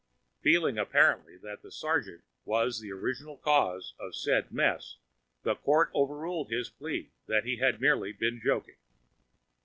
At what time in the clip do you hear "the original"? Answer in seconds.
2.79-3.37